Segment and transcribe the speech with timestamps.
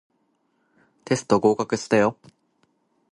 [1.05, 2.17] テスト合格したよ